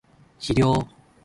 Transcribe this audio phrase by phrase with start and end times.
[0.39, 0.87] 肥料